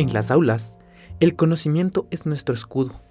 En 0.00 0.14
las 0.14 0.30
aulas, 0.30 0.78
el 1.20 1.36
conocimiento 1.36 2.08
es 2.10 2.24
nuestro 2.24 2.54
escudo 2.54 3.02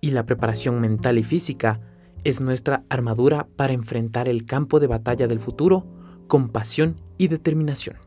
y 0.00 0.12
la 0.12 0.24
preparación 0.24 0.80
mental 0.80 1.18
y 1.18 1.24
física 1.24 1.82
es 2.24 2.40
nuestra 2.40 2.84
armadura 2.88 3.48
para 3.54 3.74
enfrentar 3.74 4.30
el 4.30 4.46
campo 4.46 4.80
de 4.80 4.86
batalla 4.86 5.26
del 5.26 5.40
futuro 5.40 5.84
con 6.28 6.48
pasión 6.48 6.96
y 7.18 7.28
determinación. 7.28 7.98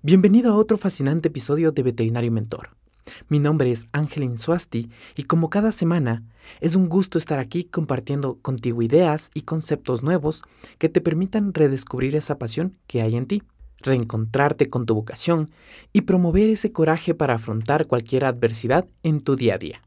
Bienvenido 0.00 0.54
a 0.54 0.56
otro 0.56 0.78
fascinante 0.78 1.28
episodio 1.28 1.70
de 1.70 1.82
Veterinario 1.82 2.32
Mentor. 2.32 2.79
Mi 3.28 3.38
nombre 3.38 3.70
es 3.70 3.88
Angelin 3.92 4.38
Suasti 4.38 4.90
y 5.16 5.24
como 5.24 5.50
cada 5.50 5.72
semana, 5.72 6.22
es 6.60 6.74
un 6.74 6.88
gusto 6.88 7.18
estar 7.18 7.38
aquí 7.38 7.64
compartiendo 7.64 8.38
contigo 8.42 8.82
ideas 8.82 9.30
y 9.34 9.42
conceptos 9.42 10.02
nuevos 10.02 10.42
que 10.78 10.88
te 10.88 11.00
permitan 11.00 11.54
redescubrir 11.54 12.14
esa 12.16 12.38
pasión 12.38 12.76
que 12.86 13.02
hay 13.02 13.16
en 13.16 13.26
ti, 13.26 13.42
reencontrarte 13.78 14.68
con 14.68 14.86
tu 14.86 14.94
vocación 14.94 15.50
y 15.92 16.02
promover 16.02 16.50
ese 16.50 16.72
coraje 16.72 17.14
para 17.14 17.34
afrontar 17.34 17.86
cualquier 17.86 18.24
adversidad 18.24 18.86
en 19.02 19.20
tu 19.20 19.36
día 19.36 19.54
a 19.54 19.58
día. 19.58 19.82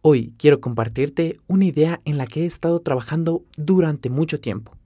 Hoy 0.00 0.34
quiero 0.38 0.60
compartirte 0.60 1.38
una 1.46 1.64
idea 1.64 2.00
en 2.04 2.18
la 2.18 2.26
que 2.26 2.42
he 2.42 2.46
estado 2.46 2.80
trabajando 2.80 3.44
durante 3.56 4.10
mucho 4.10 4.40
tiempo, 4.40 4.76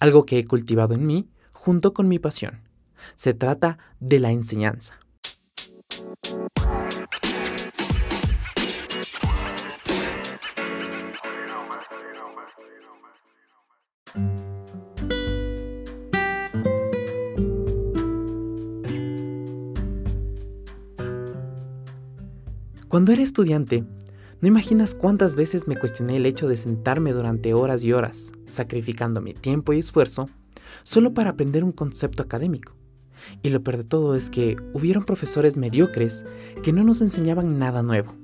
algo 0.00 0.26
que 0.26 0.38
he 0.38 0.44
cultivado 0.44 0.94
en 0.94 1.06
mí 1.06 1.28
junto 1.52 1.92
con 1.92 2.08
mi 2.08 2.18
pasión 2.18 2.66
se 3.14 3.34
trata 3.34 3.78
de 4.00 4.20
la 4.20 4.32
enseñanza. 4.32 4.98
Cuando 22.96 23.12
era 23.12 23.22
estudiante, 23.22 23.84
no 24.40 24.48
imaginas 24.48 24.94
cuántas 24.94 25.34
veces 25.34 25.68
me 25.68 25.76
cuestioné 25.76 26.16
el 26.16 26.24
hecho 26.24 26.48
de 26.48 26.56
sentarme 26.56 27.12
durante 27.12 27.52
horas 27.52 27.84
y 27.84 27.92
horas, 27.92 28.32
sacrificando 28.46 29.20
mi 29.20 29.34
tiempo 29.34 29.74
y 29.74 29.80
esfuerzo, 29.80 30.30
solo 30.82 31.12
para 31.12 31.28
aprender 31.28 31.62
un 31.62 31.72
concepto 31.72 32.22
académico. 32.22 32.74
Y 33.42 33.50
lo 33.50 33.62
peor 33.62 33.76
de 33.76 33.84
todo 33.84 34.14
es 34.14 34.30
que 34.30 34.56
hubieron 34.72 35.04
profesores 35.04 35.58
mediocres 35.58 36.24
que 36.62 36.72
no 36.72 36.84
nos 36.84 37.02
enseñaban 37.02 37.58
nada 37.58 37.82
nuevo. 37.82 38.14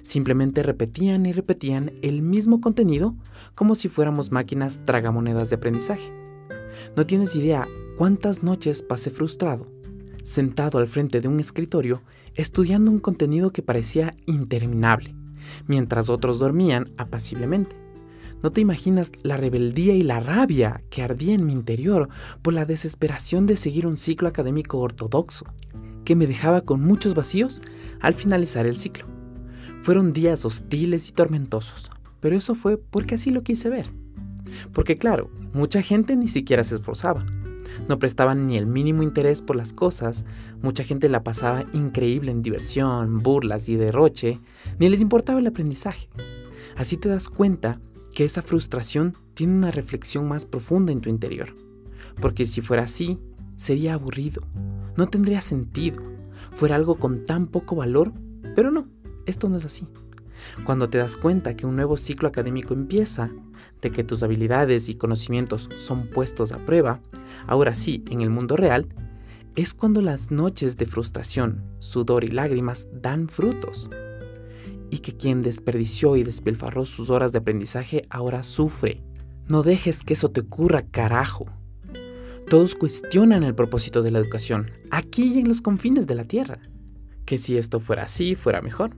Simplemente 0.00 0.62
repetían 0.62 1.26
y 1.26 1.32
repetían 1.32 1.92
el 2.00 2.22
mismo 2.22 2.62
contenido 2.62 3.14
como 3.54 3.74
si 3.74 3.88
fuéramos 3.88 4.32
máquinas 4.32 4.80
tragamonedas 4.86 5.50
de 5.50 5.56
aprendizaje. 5.56 6.10
No 6.96 7.04
tienes 7.04 7.36
idea 7.36 7.68
cuántas 7.98 8.42
noches 8.42 8.82
pasé 8.82 9.10
frustrado, 9.10 9.73
sentado 10.24 10.78
al 10.78 10.88
frente 10.88 11.20
de 11.20 11.28
un 11.28 11.38
escritorio, 11.38 12.02
estudiando 12.34 12.90
un 12.90 12.98
contenido 12.98 13.50
que 13.50 13.62
parecía 13.62 14.12
interminable, 14.26 15.14
mientras 15.68 16.08
otros 16.08 16.40
dormían 16.40 16.90
apaciblemente. 16.96 17.76
No 18.42 18.50
te 18.50 18.60
imaginas 18.60 19.12
la 19.22 19.36
rebeldía 19.36 19.94
y 19.94 20.02
la 20.02 20.20
rabia 20.20 20.82
que 20.90 21.02
ardía 21.02 21.34
en 21.34 21.46
mi 21.46 21.52
interior 21.52 22.08
por 22.42 22.52
la 22.52 22.66
desesperación 22.66 23.46
de 23.46 23.56
seguir 23.56 23.86
un 23.86 23.96
ciclo 23.96 24.28
académico 24.28 24.78
ortodoxo, 24.78 25.46
que 26.04 26.16
me 26.16 26.26
dejaba 26.26 26.62
con 26.62 26.82
muchos 26.82 27.14
vacíos 27.14 27.62
al 28.00 28.14
finalizar 28.14 28.66
el 28.66 28.76
ciclo. 28.76 29.06
Fueron 29.82 30.12
días 30.12 30.44
hostiles 30.44 31.08
y 31.08 31.12
tormentosos, 31.12 31.90
pero 32.20 32.36
eso 32.36 32.54
fue 32.54 32.76
porque 32.76 33.14
así 33.14 33.30
lo 33.30 33.42
quise 33.42 33.70
ver. 33.70 33.90
Porque 34.72 34.96
claro, 34.96 35.30
mucha 35.52 35.82
gente 35.82 36.16
ni 36.16 36.28
siquiera 36.28 36.64
se 36.64 36.76
esforzaba. 36.76 37.24
No 37.88 37.98
prestaban 37.98 38.46
ni 38.46 38.56
el 38.56 38.66
mínimo 38.66 39.02
interés 39.02 39.42
por 39.42 39.56
las 39.56 39.72
cosas, 39.72 40.24
mucha 40.62 40.84
gente 40.84 41.08
la 41.08 41.22
pasaba 41.22 41.64
increíble 41.72 42.30
en 42.30 42.42
diversión, 42.42 43.22
burlas 43.22 43.68
y 43.68 43.76
derroche, 43.76 44.40
ni 44.78 44.88
les 44.88 45.00
importaba 45.00 45.38
el 45.38 45.46
aprendizaje. 45.46 46.08
Así 46.76 46.96
te 46.96 47.08
das 47.08 47.28
cuenta 47.28 47.80
que 48.12 48.24
esa 48.24 48.42
frustración 48.42 49.16
tiene 49.34 49.54
una 49.54 49.70
reflexión 49.70 50.28
más 50.28 50.44
profunda 50.44 50.92
en 50.92 51.00
tu 51.00 51.10
interior. 51.10 51.54
Porque 52.20 52.46
si 52.46 52.60
fuera 52.60 52.84
así, 52.84 53.18
sería 53.56 53.94
aburrido, 53.94 54.42
no 54.96 55.08
tendría 55.08 55.40
sentido, 55.40 56.00
fuera 56.52 56.76
algo 56.76 56.96
con 56.96 57.24
tan 57.24 57.48
poco 57.48 57.76
valor, 57.76 58.12
pero 58.54 58.70
no, 58.70 58.86
esto 59.26 59.48
no 59.48 59.56
es 59.56 59.64
así. 59.64 59.86
Cuando 60.64 60.88
te 60.88 60.98
das 60.98 61.16
cuenta 61.16 61.56
que 61.56 61.66
un 61.66 61.76
nuevo 61.76 61.96
ciclo 61.96 62.28
académico 62.28 62.74
empieza, 62.74 63.30
de 63.80 63.90
que 63.90 64.04
tus 64.04 64.22
habilidades 64.22 64.88
y 64.88 64.94
conocimientos 64.94 65.68
son 65.76 66.08
puestos 66.08 66.52
a 66.52 66.58
prueba, 66.58 67.00
ahora 67.46 67.74
sí, 67.74 68.04
en 68.10 68.22
el 68.22 68.30
mundo 68.30 68.56
real, 68.56 68.88
es 69.56 69.74
cuando 69.74 70.00
las 70.00 70.30
noches 70.30 70.76
de 70.76 70.86
frustración, 70.86 71.62
sudor 71.78 72.24
y 72.24 72.28
lágrimas 72.28 72.88
dan 72.92 73.28
frutos 73.28 73.88
y 74.90 74.98
que 74.98 75.16
quien 75.16 75.42
desperdició 75.42 76.16
y 76.16 76.22
despilfarró 76.22 76.84
sus 76.84 77.10
horas 77.10 77.32
de 77.32 77.38
aprendizaje 77.38 78.02
ahora 78.10 78.42
sufre. 78.42 79.02
No 79.48 79.62
dejes 79.62 80.04
que 80.04 80.14
eso 80.14 80.30
te 80.30 80.40
ocurra, 80.40 80.82
carajo. 80.82 81.46
Todos 82.48 82.74
cuestionan 82.74 83.42
el 83.42 83.54
propósito 83.54 84.02
de 84.02 84.10
la 84.10 84.18
educación, 84.18 84.70
aquí 84.90 85.34
y 85.34 85.40
en 85.40 85.48
los 85.48 85.60
confines 85.60 86.06
de 86.06 86.14
la 86.14 86.24
Tierra. 86.24 86.60
Que 87.24 87.38
si 87.38 87.56
esto 87.56 87.80
fuera 87.80 88.04
así, 88.04 88.34
fuera 88.34 88.62
mejor. 88.62 88.96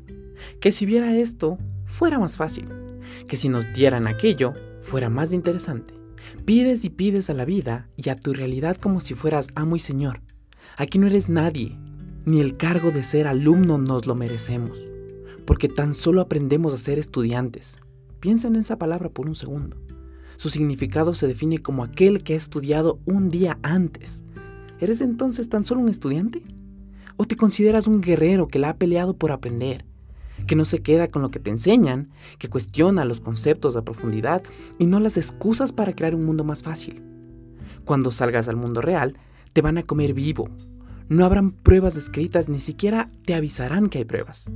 Que 0.60 0.72
si 0.72 0.84
hubiera 0.84 1.16
esto, 1.16 1.58
fuera 1.84 2.18
más 2.18 2.36
fácil. 2.36 2.68
Que 3.26 3.36
si 3.36 3.48
nos 3.48 3.72
dieran 3.74 4.06
aquello, 4.06 4.54
fuera 4.82 5.08
más 5.08 5.32
interesante. 5.32 5.94
Pides 6.44 6.84
y 6.84 6.90
pides 6.90 7.30
a 7.30 7.34
la 7.34 7.44
vida 7.44 7.88
y 7.96 8.08
a 8.10 8.16
tu 8.16 8.32
realidad 8.32 8.76
como 8.76 9.00
si 9.00 9.14
fueras 9.14 9.48
amo 9.54 9.76
y 9.76 9.80
señor. 9.80 10.20
Aquí 10.76 10.98
no 10.98 11.06
eres 11.06 11.28
nadie, 11.28 11.78
ni 12.24 12.40
el 12.40 12.56
cargo 12.56 12.90
de 12.90 13.02
ser 13.02 13.26
alumno 13.26 13.78
nos 13.78 14.06
lo 14.06 14.14
merecemos 14.14 14.90
porque 15.46 15.68
tan 15.68 15.94
solo 15.94 16.20
aprendemos 16.20 16.74
a 16.74 16.78
ser 16.78 16.98
estudiantes. 16.98 17.78
Piensen 18.20 18.56
en 18.56 18.60
esa 18.60 18.78
palabra 18.78 19.08
por 19.08 19.26
un 19.26 19.34
segundo. 19.34 19.76
Su 20.36 20.50
significado 20.50 21.14
se 21.14 21.26
define 21.26 21.58
como 21.58 21.84
aquel 21.84 22.22
que 22.22 22.34
ha 22.34 22.36
estudiado 22.36 22.98
un 23.06 23.30
día 23.30 23.58
antes. 23.62 24.26
¿Eres 24.80 25.00
entonces 25.00 25.48
tan 25.48 25.64
solo 25.64 25.80
un 25.80 25.88
estudiante? 25.88 26.42
¿O 27.16 27.24
te 27.24 27.36
consideras 27.36 27.86
un 27.86 28.02
guerrero 28.02 28.48
que 28.48 28.58
la 28.58 28.70
ha 28.70 28.76
peleado 28.76 29.16
por 29.16 29.30
aprender? 29.32 29.85
Que 30.46 30.56
no 30.56 30.64
se 30.64 30.80
queda 30.80 31.08
con 31.08 31.22
lo 31.22 31.30
que 31.30 31.40
te 31.40 31.50
enseñan, 31.50 32.10
que 32.38 32.48
cuestiona 32.48 33.04
los 33.04 33.20
conceptos 33.20 33.76
a 33.76 33.82
profundidad 33.82 34.42
y 34.78 34.86
no 34.86 35.00
las 35.00 35.16
excusas 35.16 35.72
para 35.72 35.94
crear 35.94 36.14
un 36.14 36.24
mundo 36.24 36.44
más 36.44 36.62
fácil. 36.62 37.02
Cuando 37.84 38.10
salgas 38.10 38.48
al 38.48 38.56
mundo 38.56 38.80
real, 38.80 39.16
te 39.52 39.62
van 39.62 39.78
a 39.78 39.82
comer 39.82 40.12
vivo. 40.12 40.48
No 41.08 41.24
habrán 41.24 41.52
pruebas 41.52 41.96
escritas, 41.96 42.48
ni 42.48 42.58
siquiera 42.58 43.10
te 43.24 43.34
avisarán 43.34 43.88
que 43.88 43.98
hay 43.98 44.04
pruebas. 44.04 44.50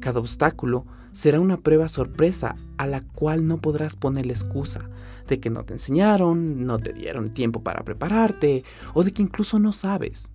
Cada 0.00 0.20
obstáculo 0.20 0.86
será 1.12 1.40
una 1.40 1.58
prueba 1.58 1.88
sorpresa 1.88 2.56
a 2.76 2.86
la 2.86 3.00
cual 3.00 3.46
no 3.46 3.58
podrás 3.58 3.94
ponerle 3.94 4.32
excusa 4.32 4.88
de 5.28 5.40
que 5.40 5.50
no 5.50 5.64
te 5.64 5.74
enseñaron, 5.74 6.66
no 6.66 6.78
te 6.78 6.92
dieron 6.92 7.30
tiempo 7.30 7.62
para 7.62 7.84
prepararte 7.84 8.64
o 8.92 9.04
de 9.04 9.12
que 9.12 9.22
incluso 9.22 9.58
no 9.58 9.72
sabes. 9.72 10.32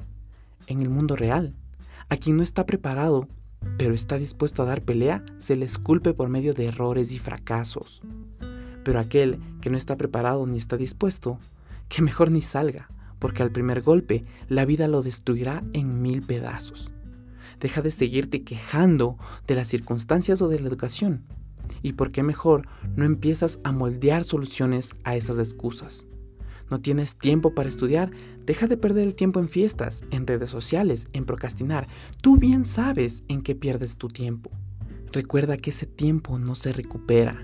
En 0.67 0.81
el 0.81 0.89
mundo 0.89 1.15
real, 1.15 1.55
a 2.09 2.17
quien 2.17 2.37
no 2.37 2.43
está 2.43 2.65
preparado 2.65 3.27
pero 3.77 3.93
está 3.93 4.17
dispuesto 4.17 4.63
a 4.63 4.65
dar 4.65 4.81
pelea, 4.81 5.23
se 5.39 5.55
le 5.55 5.65
esculpe 5.65 6.13
por 6.13 6.29
medio 6.29 6.53
de 6.53 6.65
errores 6.65 7.11
y 7.11 7.19
fracasos. 7.19 8.01
Pero 8.83 8.99
aquel 8.99 9.39
que 9.61 9.69
no 9.69 9.77
está 9.77 9.97
preparado 9.97 10.45
ni 10.45 10.57
está 10.57 10.77
dispuesto, 10.77 11.39
que 11.87 12.01
mejor 12.01 12.31
ni 12.31 12.41
salga, 12.41 12.89
porque 13.19 13.43
al 13.43 13.51
primer 13.51 13.81
golpe 13.81 14.25
la 14.47 14.65
vida 14.65 14.87
lo 14.87 15.01
destruirá 15.01 15.63
en 15.73 16.01
mil 16.01 16.21
pedazos. 16.21 16.91
Deja 17.59 17.81
de 17.81 17.91
seguirte 17.91 18.43
quejando 18.43 19.17
de 19.47 19.55
las 19.55 19.67
circunstancias 19.67 20.41
o 20.41 20.47
de 20.47 20.59
la 20.59 20.67
educación. 20.67 21.23
¿Y 21.81 21.93
por 21.93 22.11
qué 22.11 22.23
mejor 22.23 22.67
no 22.95 23.05
empiezas 23.05 23.59
a 23.63 23.71
moldear 23.71 24.23
soluciones 24.23 24.95
a 25.03 25.15
esas 25.15 25.39
excusas? 25.39 26.07
¿No 26.69 26.79
tienes 26.81 27.17
tiempo 27.17 27.53
para 27.53 27.69
estudiar? 27.69 28.11
Deja 28.45 28.67
de 28.67 28.77
perder 28.77 29.05
el 29.05 29.15
tiempo 29.15 29.39
en 29.39 29.49
fiestas, 29.49 30.05
en 30.11 30.27
redes 30.27 30.49
sociales, 30.49 31.07
en 31.13 31.25
procrastinar. 31.25 31.87
Tú 32.21 32.37
bien 32.37 32.65
sabes 32.65 33.23
en 33.27 33.41
qué 33.41 33.55
pierdes 33.55 33.97
tu 33.97 34.07
tiempo. 34.07 34.51
Recuerda 35.11 35.57
que 35.57 35.71
ese 35.71 35.85
tiempo 35.85 36.37
no 36.37 36.55
se 36.55 36.71
recupera. 36.73 37.39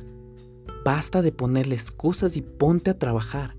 Basta 0.83 1.21
de 1.21 1.31
ponerle 1.31 1.75
excusas 1.75 2.37
y 2.37 2.41
ponte 2.41 2.91
a 2.91 2.99
trabajar. 2.99 3.55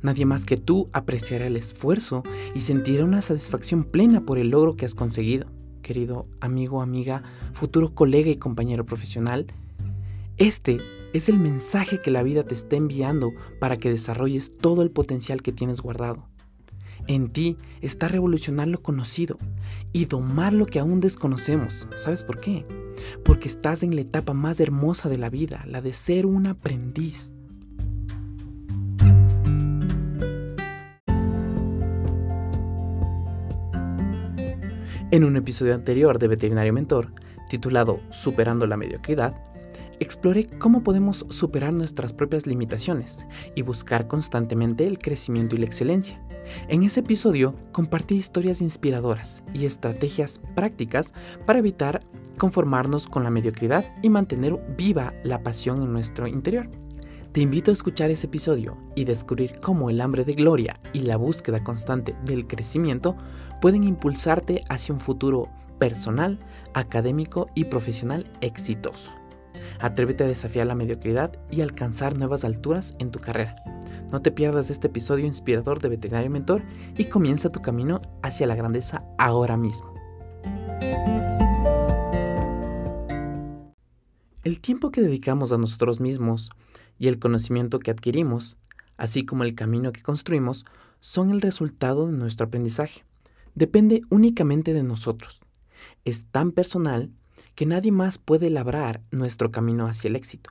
Nadie 0.00 0.24
más 0.24 0.46
que 0.46 0.56
tú 0.56 0.88
apreciará 0.92 1.46
el 1.46 1.56
esfuerzo 1.56 2.22
y 2.54 2.60
sentirá 2.60 3.04
una 3.04 3.20
satisfacción 3.20 3.84
plena 3.84 4.24
por 4.24 4.38
el 4.38 4.50
logro 4.50 4.76
que 4.76 4.86
has 4.86 4.94
conseguido 4.94 5.48
querido 5.88 6.26
amigo, 6.40 6.82
amiga, 6.82 7.22
futuro 7.54 7.94
colega 7.94 8.30
y 8.30 8.36
compañero 8.36 8.84
profesional, 8.84 9.46
este 10.36 10.80
es 11.12 11.28
el 11.28 11.38
mensaje 11.38 12.00
que 12.00 12.10
la 12.10 12.22
vida 12.22 12.44
te 12.44 12.54
está 12.54 12.76
enviando 12.76 13.32
para 13.58 13.76
que 13.76 13.90
desarrolles 13.90 14.56
todo 14.56 14.82
el 14.82 14.90
potencial 14.90 15.42
que 15.42 15.52
tienes 15.52 15.80
guardado. 15.80 16.28
En 17.06 17.30
ti 17.30 17.56
está 17.80 18.08
revolucionar 18.08 18.68
lo 18.68 18.82
conocido 18.82 19.38
y 19.92 20.04
domar 20.04 20.52
lo 20.52 20.66
que 20.66 20.78
aún 20.78 21.00
desconocemos. 21.00 21.88
¿Sabes 21.96 22.22
por 22.22 22.38
qué? 22.38 22.66
Porque 23.24 23.48
estás 23.48 23.82
en 23.82 23.94
la 23.94 24.02
etapa 24.02 24.34
más 24.34 24.60
hermosa 24.60 25.08
de 25.08 25.16
la 25.16 25.30
vida, 25.30 25.64
la 25.66 25.80
de 25.80 25.94
ser 25.94 26.26
un 26.26 26.46
aprendiz. 26.46 27.32
En 35.10 35.24
un 35.24 35.36
episodio 35.36 35.74
anterior 35.74 36.18
de 36.18 36.28
Veterinario 36.28 36.74
Mentor, 36.74 37.14
titulado 37.48 38.00
Superando 38.10 38.66
la 38.66 38.76
Mediocridad, 38.76 39.42
exploré 40.00 40.46
cómo 40.58 40.82
podemos 40.82 41.26
superar 41.28 41.72
nuestras 41.72 42.12
propias 42.12 42.46
limitaciones 42.46 43.26
y 43.54 43.62
buscar 43.62 44.06
constantemente 44.06 44.86
el 44.86 44.98
crecimiento 44.98 45.56
y 45.56 45.58
la 45.58 45.66
excelencia. 45.66 46.20
En 46.68 46.82
ese 46.82 47.00
episodio 47.00 47.54
compartí 47.72 48.16
historias 48.16 48.60
inspiradoras 48.60 49.44
y 49.52 49.66
estrategias 49.66 50.40
prácticas 50.54 51.12
para 51.46 51.58
evitar 51.58 52.02
conformarnos 52.38 53.06
con 53.06 53.24
la 53.24 53.30
mediocridad 53.30 53.84
y 54.02 54.08
mantener 54.08 54.58
viva 54.76 55.12
la 55.24 55.42
pasión 55.42 55.82
en 55.82 55.92
nuestro 55.92 56.26
interior. 56.26 56.70
Te 57.32 57.42
invito 57.42 57.70
a 57.70 57.74
escuchar 57.74 58.10
ese 58.10 58.26
episodio 58.26 58.78
y 58.94 59.04
descubrir 59.04 59.60
cómo 59.60 59.90
el 59.90 60.00
hambre 60.00 60.24
de 60.24 60.32
gloria 60.32 60.78
y 60.92 61.00
la 61.00 61.16
búsqueda 61.16 61.62
constante 61.62 62.16
del 62.24 62.46
crecimiento 62.46 63.16
pueden 63.60 63.84
impulsarte 63.84 64.62
hacia 64.70 64.94
un 64.94 65.00
futuro 65.00 65.48
personal, 65.78 66.38
académico 66.74 67.48
y 67.54 67.64
profesional 67.64 68.26
exitoso. 68.40 69.17
Atrévete 69.80 70.24
a 70.24 70.26
desafiar 70.26 70.66
la 70.66 70.74
mediocridad 70.74 71.38
y 71.50 71.60
alcanzar 71.60 72.18
nuevas 72.18 72.44
alturas 72.44 72.94
en 72.98 73.10
tu 73.10 73.20
carrera. 73.20 73.54
No 74.10 74.20
te 74.20 74.32
pierdas 74.32 74.70
este 74.70 74.88
episodio 74.88 75.26
inspirador 75.26 75.80
de 75.80 75.90
Veterinario 75.90 76.30
Mentor 76.30 76.62
y 76.96 77.04
comienza 77.04 77.52
tu 77.52 77.62
camino 77.62 78.00
hacia 78.22 78.46
la 78.46 78.56
grandeza 78.56 79.04
ahora 79.18 79.56
mismo. 79.56 79.94
El 84.44 84.60
tiempo 84.60 84.90
que 84.90 85.02
dedicamos 85.02 85.52
a 85.52 85.58
nosotros 85.58 86.00
mismos 86.00 86.50
y 86.98 87.08
el 87.08 87.18
conocimiento 87.18 87.78
que 87.78 87.90
adquirimos, 87.90 88.56
así 88.96 89.24
como 89.24 89.44
el 89.44 89.54
camino 89.54 89.92
que 89.92 90.02
construimos, 90.02 90.64
son 91.00 91.30
el 91.30 91.40
resultado 91.40 92.06
de 92.06 92.14
nuestro 92.14 92.46
aprendizaje. 92.46 93.04
Depende 93.54 94.00
únicamente 94.10 94.72
de 94.72 94.82
nosotros. 94.82 95.40
Es 96.04 96.24
tan 96.26 96.52
personal 96.52 97.10
que 97.58 97.66
nadie 97.66 97.90
más 97.90 98.18
puede 98.18 98.50
labrar 98.50 99.02
nuestro 99.10 99.50
camino 99.50 99.88
hacia 99.88 100.06
el 100.06 100.14
éxito. 100.14 100.50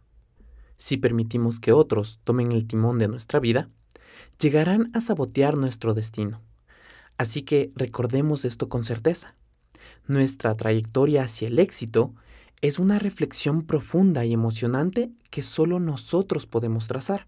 Si 0.77 0.97
permitimos 0.97 1.61
que 1.61 1.71
otros 1.71 2.19
tomen 2.25 2.51
el 2.51 2.67
timón 2.67 2.99
de 2.99 3.07
nuestra 3.07 3.39
vida, 3.39 3.69
llegarán 4.41 4.91
a 4.93 4.99
sabotear 4.99 5.55
nuestro 5.55 5.93
destino. 5.93 6.41
Así 7.17 7.43
que 7.43 7.71
recordemos 7.75 8.43
esto 8.43 8.67
con 8.67 8.83
certeza. 8.83 9.37
Nuestra 10.05 10.57
trayectoria 10.57 11.23
hacia 11.23 11.47
el 11.47 11.59
éxito 11.59 12.13
es 12.59 12.77
una 12.77 12.99
reflexión 12.99 13.61
profunda 13.61 14.25
y 14.25 14.33
emocionante 14.33 15.09
que 15.29 15.43
solo 15.43 15.79
nosotros 15.79 16.45
podemos 16.45 16.89
trazar. 16.89 17.25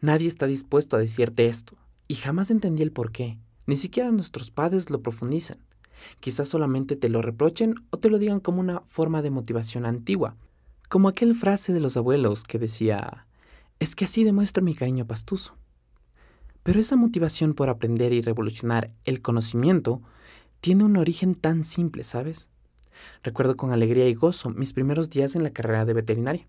Nadie 0.00 0.28
está 0.28 0.46
dispuesto 0.46 0.96
a 0.96 1.00
decirte 1.00 1.44
esto, 1.44 1.76
y 2.08 2.14
jamás 2.14 2.50
entendí 2.50 2.82
el 2.82 2.90
por 2.90 3.12
qué. 3.12 3.38
Ni 3.66 3.76
siquiera 3.76 4.10
nuestros 4.10 4.50
padres 4.50 4.88
lo 4.88 5.02
profundizan. 5.02 5.58
Quizás 6.20 6.48
solamente 6.48 6.96
te 6.96 7.08
lo 7.08 7.22
reprochen 7.22 7.74
o 7.90 7.98
te 7.98 8.10
lo 8.10 8.18
digan 8.18 8.40
como 8.40 8.60
una 8.60 8.80
forma 8.80 9.22
de 9.22 9.30
motivación 9.30 9.86
antigua, 9.86 10.36
como 10.88 11.08
aquel 11.08 11.34
frase 11.34 11.72
de 11.72 11.80
los 11.80 11.96
abuelos 11.96 12.44
que 12.44 12.58
decía, 12.58 13.26
es 13.78 13.94
que 13.94 14.04
así 14.04 14.24
demuestro 14.24 14.62
mi 14.62 14.74
cariño 14.74 15.06
pastuso. 15.06 15.56
Pero 16.62 16.80
esa 16.80 16.96
motivación 16.96 17.54
por 17.54 17.68
aprender 17.68 18.12
y 18.12 18.20
revolucionar 18.20 18.90
el 19.04 19.20
conocimiento 19.20 20.00
tiene 20.60 20.84
un 20.84 20.96
origen 20.96 21.34
tan 21.34 21.64
simple, 21.64 22.04
¿sabes? 22.04 22.50
Recuerdo 23.22 23.56
con 23.56 23.72
alegría 23.72 24.08
y 24.08 24.14
gozo 24.14 24.50
mis 24.50 24.72
primeros 24.72 25.10
días 25.10 25.36
en 25.36 25.42
la 25.42 25.50
carrera 25.50 25.84
de 25.84 25.94
veterinaria. 25.94 26.48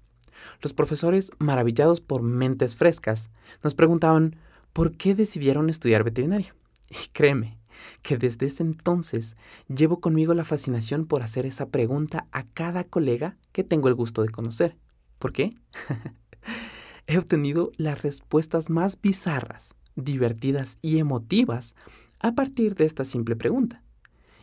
Los 0.61 0.73
profesores, 0.73 1.31
maravillados 1.37 2.01
por 2.01 2.21
mentes 2.21 2.75
frescas, 2.75 3.29
nos 3.63 3.73
preguntaban 3.73 4.37
por 4.73 4.95
qué 4.95 5.15
decidieron 5.15 5.69
estudiar 5.69 6.03
veterinaria. 6.03 6.55
Y 6.89 7.09
créeme, 7.11 7.57
que 8.01 8.17
desde 8.17 8.47
ese 8.47 8.63
entonces 8.63 9.35
llevo 9.67 9.99
conmigo 9.99 10.33
la 10.33 10.43
fascinación 10.43 11.05
por 11.05 11.23
hacer 11.23 11.45
esa 11.45 11.67
pregunta 11.69 12.27
a 12.31 12.43
cada 12.43 12.83
colega 12.83 13.37
que 13.51 13.63
tengo 13.63 13.87
el 13.87 13.95
gusto 13.95 14.21
de 14.21 14.29
conocer. 14.29 14.77
¿Por 15.19 15.33
qué? 15.33 15.55
He 17.07 17.17
obtenido 17.17 17.71
las 17.77 18.01
respuestas 18.01 18.69
más 18.69 18.99
bizarras, 18.99 19.75
divertidas 19.95 20.77
y 20.81 20.99
emotivas 20.99 21.75
a 22.19 22.33
partir 22.33 22.75
de 22.75 22.85
esta 22.85 23.03
simple 23.03 23.35
pregunta. 23.35 23.83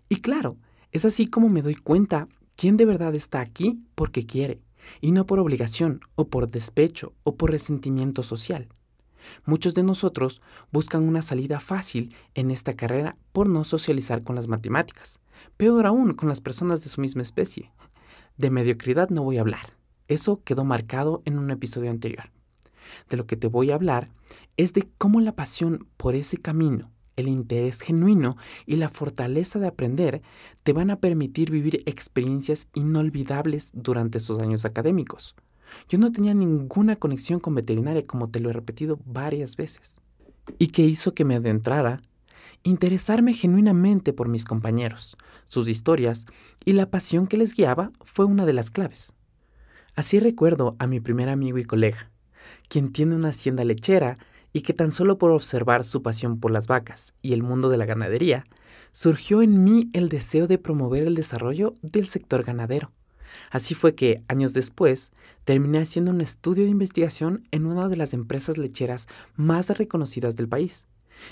Y 0.08 0.16
claro, 0.16 0.56
es 0.92 1.04
así 1.04 1.26
como 1.26 1.48
me 1.48 1.62
doy 1.62 1.74
cuenta 1.74 2.28
quién 2.56 2.76
de 2.76 2.84
verdad 2.84 3.14
está 3.14 3.40
aquí 3.40 3.82
porque 3.94 4.26
quiere, 4.26 4.60
y 5.00 5.12
no 5.12 5.26
por 5.26 5.38
obligación, 5.38 6.00
o 6.14 6.28
por 6.28 6.50
despecho, 6.50 7.14
o 7.24 7.36
por 7.36 7.50
resentimiento 7.50 8.22
social. 8.22 8.68
Muchos 9.44 9.74
de 9.74 9.82
nosotros 9.82 10.42
buscan 10.70 11.02
una 11.02 11.22
salida 11.22 11.60
fácil 11.60 12.14
en 12.34 12.50
esta 12.50 12.74
carrera 12.74 13.16
por 13.32 13.48
no 13.48 13.64
socializar 13.64 14.22
con 14.22 14.36
las 14.36 14.48
matemáticas, 14.48 15.20
peor 15.56 15.86
aún 15.86 16.14
con 16.14 16.28
las 16.28 16.40
personas 16.40 16.82
de 16.82 16.88
su 16.88 17.00
misma 17.00 17.22
especie. 17.22 17.72
De 18.36 18.50
mediocridad 18.50 19.10
no 19.10 19.22
voy 19.22 19.38
a 19.38 19.42
hablar, 19.42 19.76
eso 20.08 20.42
quedó 20.44 20.64
marcado 20.64 21.22
en 21.24 21.38
un 21.38 21.50
episodio 21.50 21.90
anterior. 21.90 22.30
De 23.08 23.16
lo 23.16 23.26
que 23.26 23.36
te 23.36 23.48
voy 23.48 23.70
a 23.70 23.74
hablar 23.74 24.10
es 24.56 24.72
de 24.72 24.88
cómo 24.98 25.20
la 25.20 25.34
pasión 25.34 25.86
por 25.96 26.14
ese 26.14 26.36
camino, 26.36 26.90
el 27.16 27.28
interés 27.28 27.80
genuino 27.80 28.36
y 28.66 28.76
la 28.76 28.88
fortaleza 28.88 29.58
de 29.58 29.66
aprender 29.66 30.22
te 30.62 30.72
van 30.72 30.90
a 30.90 31.00
permitir 31.00 31.50
vivir 31.50 31.82
experiencias 31.86 32.68
inolvidables 32.74 33.70
durante 33.74 34.18
esos 34.18 34.38
años 34.40 34.64
académicos. 34.64 35.34
Yo 35.88 35.98
no 35.98 36.12
tenía 36.12 36.34
ninguna 36.34 36.96
conexión 36.96 37.40
con 37.40 37.54
veterinaria, 37.54 38.06
como 38.06 38.28
te 38.28 38.40
lo 38.40 38.50
he 38.50 38.52
repetido 38.52 38.98
varias 39.04 39.56
veces. 39.56 39.98
¿Y 40.58 40.68
qué 40.68 40.82
hizo 40.82 41.14
que 41.14 41.24
me 41.24 41.36
adentrara? 41.36 42.02
Interesarme 42.64 43.34
genuinamente 43.34 44.12
por 44.12 44.28
mis 44.28 44.44
compañeros, 44.44 45.16
sus 45.46 45.68
historias 45.68 46.26
y 46.64 46.72
la 46.72 46.90
pasión 46.90 47.26
que 47.26 47.36
les 47.36 47.54
guiaba 47.54 47.90
fue 48.04 48.24
una 48.24 48.46
de 48.46 48.52
las 48.52 48.70
claves. 48.70 49.14
Así 49.94 50.20
recuerdo 50.20 50.76
a 50.78 50.86
mi 50.86 51.00
primer 51.00 51.28
amigo 51.28 51.58
y 51.58 51.64
colega, 51.64 52.10
quien 52.68 52.92
tiene 52.92 53.16
una 53.16 53.30
hacienda 53.30 53.64
lechera 53.64 54.16
y 54.52 54.62
que 54.62 54.74
tan 54.74 54.92
solo 54.92 55.18
por 55.18 55.30
observar 55.30 55.84
su 55.84 56.02
pasión 56.02 56.38
por 56.38 56.50
las 56.50 56.66
vacas 56.66 57.14
y 57.20 57.32
el 57.32 57.42
mundo 57.42 57.68
de 57.68 57.78
la 57.78 57.86
ganadería, 57.86 58.44
surgió 58.92 59.42
en 59.42 59.64
mí 59.64 59.90
el 59.92 60.08
deseo 60.08 60.46
de 60.46 60.58
promover 60.58 61.04
el 61.04 61.14
desarrollo 61.14 61.74
del 61.82 62.06
sector 62.06 62.44
ganadero. 62.44 62.92
Así 63.50 63.74
fue 63.74 63.94
que, 63.94 64.22
años 64.28 64.52
después, 64.52 65.12
terminé 65.44 65.78
haciendo 65.78 66.10
un 66.10 66.20
estudio 66.20 66.64
de 66.64 66.70
investigación 66.70 67.46
en 67.50 67.66
una 67.66 67.88
de 67.88 67.96
las 67.96 68.14
empresas 68.14 68.58
lecheras 68.58 69.08
más 69.36 69.68
reconocidas 69.70 70.36
del 70.36 70.48
país, 70.48 70.86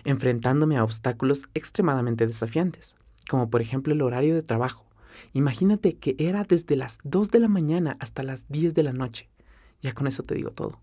enfrentándome 0.05 0.77
a 0.77 0.85
obstáculos 0.85 1.49
extremadamente 1.55 2.27
desafiantes, 2.27 2.97
como 3.29 3.51
por 3.51 3.61
ejemplo 3.61 3.93
el 3.93 4.03
horario 4.03 4.35
de 4.35 4.43
trabajo. 4.43 4.87
Imagínate 5.33 5.97
que 5.97 6.17
era 6.19 6.45
desde 6.45 6.77
las 6.77 6.99
2 7.05 7.31
de 7.31 7.41
la 7.41 7.49
mañana 7.49 7.97
hasta 8.01 8.23
las 8.23 8.49
10 8.49 8.75
de 8.75 8.83
la 8.83 8.93
noche. 8.93 9.29
Ya 9.83 9.93
con 9.93 10.07
eso 10.07 10.23
te 10.23 10.35
digo 10.35 10.51
todo. 10.51 10.81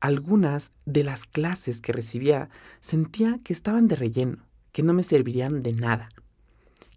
Algunas 0.00 0.72
de 0.86 1.04
las 1.04 1.26
clases 1.26 1.80
que 1.80 1.92
recibía 1.92 2.48
sentía 2.80 3.38
que 3.44 3.52
estaban 3.52 3.86
de 3.86 3.96
relleno, 3.96 4.38
que 4.72 4.82
no 4.82 4.94
me 4.94 5.02
servirían 5.02 5.62
de 5.62 5.74
nada. 5.74 6.08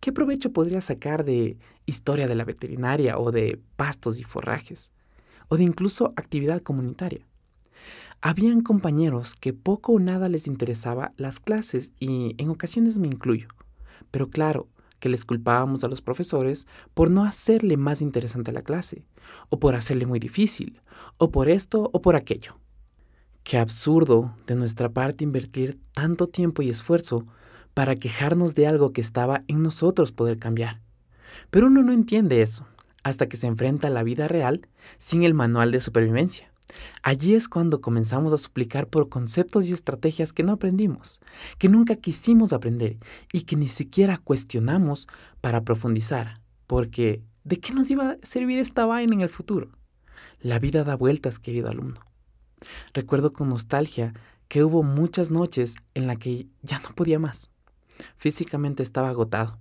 ¿Qué 0.04 0.12
provecho 0.12 0.52
podría 0.52 0.82
sacar 0.82 1.24
de 1.24 1.58
historia 1.86 2.28
de 2.28 2.36
la 2.36 2.44
veterinaria 2.44 3.18
o 3.18 3.32
de 3.32 3.58
pastos 3.78 4.20
y 4.20 4.26
forrajes? 4.26 4.92
O 5.48 5.56
de 5.56 5.64
incluso 5.64 6.12
actividad 6.18 6.62
comunitaria. 6.62 7.26
Habían 8.20 8.64
compañeros 8.64 9.34
que 9.34 9.54
poco 9.54 9.94
o 9.94 10.00
nada 10.00 10.28
les 10.28 10.46
interesaba 10.46 11.14
las 11.16 11.40
clases 11.40 11.94
y 12.02 12.36
en 12.38 12.50
ocasiones 12.50 12.98
me 12.98 13.08
incluyo. 13.08 13.48
Pero 14.12 14.30
claro, 14.30 14.68
que 15.00 15.08
les 15.08 15.24
culpábamos 15.24 15.86
a 15.86 15.88
los 15.88 16.02
profesores 16.02 16.68
por 16.94 17.10
no 17.10 17.24
hacerle 17.24 17.78
más 17.78 18.02
interesante 18.02 18.52
la 18.52 18.64
clase, 18.64 19.06
o 19.48 19.58
por 19.58 19.74
hacerle 19.74 20.06
muy 20.06 20.20
difícil, 20.20 20.82
o 21.18 21.32
por 21.32 21.48
esto 21.48 21.90
o 21.94 22.02
por 22.02 22.18
aquello. 22.18 22.58
Qué 23.44 23.58
absurdo 23.58 24.36
de 24.48 24.56
nuestra 24.56 24.90
parte 24.90 25.24
invertir 25.24 25.80
tanto 25.94 26.28
tiempo 26.28 26.62
y 26.62 26.70
esfuerzo 26.70 27.26
para 27.74 27.96
quejarnos 27.96 28.56
de 28.56 28.68
algo 28.68 28.94
que 28.94 29.02
estaba 29.02 29.44
en 29.48 29.64
nosotros 29.64 30.12
poder 30.12 30.38
cambiar. 30.38 30.82
Pero 31.50 31.68
uno 31.68 31.84
no 31.84 31.92
entiende 31.92 32.42
eso 32.42 32.68
hasta 33.04 33.28
que 33.28 33.38
se 33.38 33.48
enfrenta 33.48 33.90
a 33.90 33.92
la 33.92 34.04
vida 34.04 34.28
real 34.28 34.68
sin 34.98 35.24
el 35.24 35.34
manual 35.34 35.72
de 35.72 35.82
supervivencia. 35.82 36.54
Allí 37.02 37.36
es 37.36 37.50
cuando 37.50 37.82
comenzamos 37.82 38.34
a 38.34 38.38
suplicar 38.38 38.88
por 38.88 39.10
conceptos 39.10 39.66
y 39.66 39.74
estrategias 39.74 40.34
que 40.34 40.44
no 40.44 40.54
aprendimos, 40.54 41.20
que 41.58 41.70
nunca 41.70 41.98
quisimos 41.98 42.54
aprender 42.54 42.98
y 43.32 43.42
que 43.42 43.56
ni 43.56 43.68
siquiera 43.68 44.18
cuestionamos 44.18 45.08
para 45.42 45.64
profundizar, 45.64 46.40
porque 46.66 47.22
¿de 47.44 47.60
qué 47.60 47.74
nos 47.74 47.92
iba 47.92 48.12
a 48.12 48.18
servir 48.24 48.60
esta 48.60 48.86
vaina 48.86 49.14
en 49.14 49.22
el 49.22 49.30
futuro? 49.30 49.70
La 50.40 50.60
vida 50.60 50.84
da 50.84 50.96
vueltas, 50.96 51.40
querido 51.40 51.70
alumno. 51.70 52.02
Recuerdo 52.94 53.32
con 53.32 53.50
nostalgia 53.50 54.14
que 54.48 54.64
hubo 54.64 54.84
muchas 54.84 55.32
noches 55.32 55.76
en 55.94 56.08
las 56.08 56.18
que 56.18 56.48
ya 56.62 56.80
no 56.80 56.96
podía 56.96 57.20
más. 57.20 57.53
Físicamente 58.18 58.84
estaba 58.84 59.10
agotado. 59.10 59.60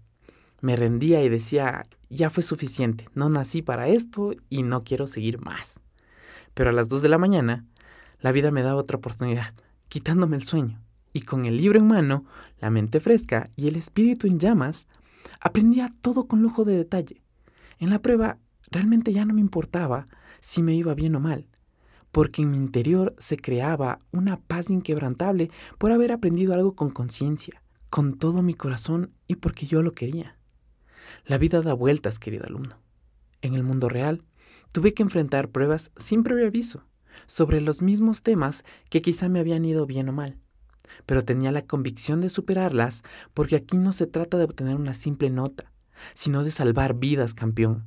Me 0.61 0.77
rendía 0.77 1.23
y 1.25 1.29
decía, 1.29 1.83
ya 2.09 2.31
fue 2.31 2.43
suficiente, 2.43 3.09
no 3.15 3.29
nací 3.29 3.63
para 3.63 3.89
esto 3.89 4.33
y 4.49 4.63
no 4.63 4.85
quiero 4.85 5.07
seguir 5.07 5.41
más. 5.41 5.81
Pero 6.55 6.71
a 6.71 6.73
las 6.73 6.89
dos 6.89 7.03
de 7.03 7.09
la 7.09 7.19
mañana, 7.19 7.65
la 8.21 8.33
vida 8.33 8.51
me 8.51 8.63
daba 8.63 8.81
otra 8.81 8.99
oportunidad, 8.99 9.53
quitándome 9.89 10.37
el 10.37 10.45
sueño, 10.45 10.81
y 11.13 11.23
con 11.23 11.47
el 11.47 11.57
libro 11.57 11.79
en 11.79 11.87
mano, 11.87 12.25
la 12.61 12.71
mente 12.71 13.01
fresca 13.01 13.51
y 13.57 13.69
el 13.69 13.77
espíritu 13.77 14.27
en 14.27 14.39
llamas, 14.39 14.87
aprendía 15.41 15.91
todo 16.01 16.27
con 16.27 16.43
lujo 16.43 16.65
de 16.65 16.77
detalle. 16.77 17.23
En 17.79 17.91
la 17.91 18.01
prueba 18.01 18.39
realmente 18.71 19.13
ya 19.13 19.25
no 19.25 19.35
me 19.35 19.41
importaba 19.41 20.07
si 20.41 20.63
me 20.63 20.75
iba 20.75 20.95
bien 20.95 21.17
o 21.17 21.21
mal, 21.21 21.49
porque 22.11 22.43
en 22.43 22.51
mi 22.51 22.57
interior 22.57 23.15
se 23.19 23.37
creaba 23.37 23.99
una 24.13 24.39
paz 24.39 24.71
inquebrantable 24.71 25.51
por 25.79 25.93
haber 25.93 26.13
aprendido 26.13 26.55
algo 26.55 26.75
con 26.75 26.91
conciencia, 26.91 27.62
con 27.93 28.15
todo 28.15 28.41
mi 28.41 28.55
corazón 28.55 29.13
y 29.29 29.35
porque 29.35 29.67
yo 29.67 29.83
lo 29.83 29.93
quería. 29.93 30.39
La 31.27 31.37
vida 31.37 31.61
da 31.61 31.75
vueltas, 31.75 32.19
querido 32.19 32.47
alumno. 32.47 32.79
En 33.43 33.53
el 33.53 33.65
mundo 33.65 33.91
real, 33.91 34.25
tuve 34.73 34.95
que 34.95 35.03
enfrentar 35.03 35.51
pruebas 35.51 35.93
sin 35.99 36.23
previo 36.23 36.47
aviso 36.47 36.87
sobre 37.27 37.61
los 37.61 37.83
mismos 37.83 38.23
temas 38.23 38.65
que 38.89 39.03
quizá 39.03 39.29
me 39.29 39.41
habían 39.41 39.67
ido 39.67 39.85
bien 39.85 40.09
o 40.09 40.13
mal, 40.15 40.39
pero 41.05 41.21
tenía 41.21 41.53
la 41.53 41.67
convicción 41.67 42.23
de 42.23 42.31
superarlas 42.31 43.03
porque 43.35 43.57
aquí 43.57 43.77
no 43.77 43.93
se 43.93 44.07
trata 44.07 44.39
de 44.39 44.45
obtener 44.45 44.77
una 44.77 44.95
simple 44.95 45.29
nota, 45.29 45.71
sino 46.15 46.45
de 46.45 46.51
salvar 46.51 46.95
vidas, 46.95 47.35
campeón. 47.35 47.85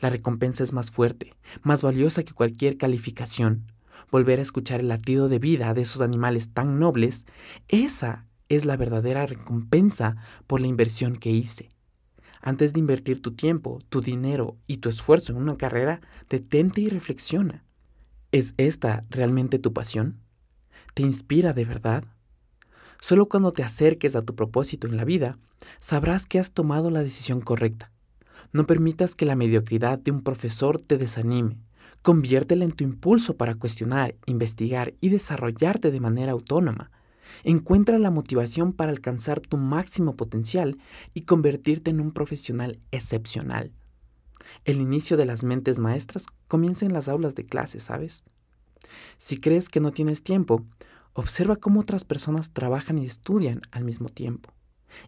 La 0.00 0.10
recompensa 0.10 0.64
es 0.64 0.72
más 0.72 0.90
fuerte, 0.90 1.32
más 1.62 1.80
valiosa 1.80 2.24
que 2.24 2.34
cualquier 2.34 2.76
calificación. 2.76 3.70
Volver 4.10 4.40
a 4.40 4.42
escuchar 4.42 4.80
el 4.80 4.88
latido 4.88 5.28
de 5.28 5.38
vida 5.38 5.72
de 5.74 5.82
esos 5.82 6.02
animales 6.02 6.52
tan 6.52 6.80
nobles, 6.80 7.24
esa 7.68 8.26
es 8.48 8.64
la 8.64 8.76
verdadera 8.76 9.26
recompensa 9.26 10.16
por 10.46 10.60
la 10.60 10.66
inversión 10.66 11.16
que 11.16 11.30
hice. 11.30 11.70
Antes 12.40 12.72
de 12.72 12.80
invertir 12.80 13.22
tu 13.22 13.32
tiempo, 13.32 13.80
tu 13.88 14.00
dinero 14.00 14.58
y 14.66 14.78
tu 14.78 14.88
esfuerzo 14.88 15.32
en 15.32 15.38
una 15.38 15.56
carrera, 15.56 16.00
detente 16.28 16.82
y 16.82 16.88
reflexiona. 16.88 17.64
¿Es 18.32 18.52
esta 18.58 19.04
realmente 19.10 19.58
tu 19.58 19.72
pasión? 19.72 20.20
¿Te 20.92 21.02
inspira 21.02 21.52
de 21.52 21.64
verdad? 21.64 22.04
Solo 23.00 23.28
cuando 23.28 23.50
te 23.50 23.62
acerques 23.62 24.16
a 24.16 24.22
tu 24.22 24.34
propósito 24.34 24.86
en 24.86 24.96
la 24.96 25.04
vida, 25.04 25.38
sabrás 25.80 26.26
que 26.26 26.38
has 26.38 26.52
tomado 26.52 26.90
la 26.90 27.02
decisión 27.02 27.40
correcta. 27.40 27.90
No 28.52 28.66
permitas 28.66 29.14
que 29.14 29.26
la 29.26 29.36
mediocridad 29.36 29.98
de 29.98 30.10
un 30.10 30.20
profesor 30.20 30.80
te 30.80 30.98
desanime. 30.98 31.58
Conviértela 32.02 32.64
en 32.64 32.72
tu 32.72 32.84
impulso 32.84 33.36
para 33.36 33.54
cuestionar, 33.54 34.14
investigar 34.26 34.94
y 35.00 35.08
desarrollarte 35.08 35.90
de 35.90 36.00
manera 36.00 36.32
autónoma. 36.32 36.90
Encuentra 37.42 37.98
la 37.98 38.10
motivación 38.10 38.72
para 38.72 38.90
alcanzar 38.90 39.40
tu 39.40 39.56
máximo 39.56 40.16
potencial 40.16 40.78
y 41.14 41.22
convertirte 41.22 41.90
en 41.90 42.00
un 42.00 42.12
profesional 42.12 42.78
excepcional. 42.90 43.72
El 44.64 44.80
inicio 44.80 45.16
de 45.16 45.26
las 45.26 45.44
mentes 45.44 45.78
maestras 45.78 46.26
comienza 46.48 46.84
en 46.86 46.92
las 46.92 47.08
aulas 47.08 47.34
de 47.34 47.46
clase, 47.46 47.80
¿sabes? 47.80 48.24
Si 49.16 49.40
crees 49.40 49.68
que 49.68 49.80
no 49.80 49.92
tienes 49.92 50.22
tiempo, 50.22 50.64
observa 51.12 51.56
cómo 51.56 51.80
otras 51.80 52.04
personas 52.04 52.52
trabajan 52.52 52.98
y 52.98 53.06
estudian 53.06 53.62
al 53.70 53.84
mismo 53.84 54.08
tiempo. 54.08 54.52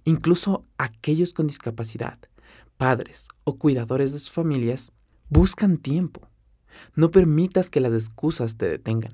Incluso 0.04 0.64
aquellos 0.78 1.32
con 1.32 1.46
discapacidad, 1.46 2.18
padres 2.76 3.28
o 3.44 3.56
cuidadores 3.56 4.12
de 4.12 4.18
sus 4.18 4.30
familias, 4.30 4.92
buscan 5.28 5.78
tiempo. 5.78 6.28
No 6.94 7.10
permitas 7.10 7.70
que 7.70 7.80
las 7.80 7.92
excusas 7.92 8.56
te 8.56 8.68
detengan. 8.68 9.12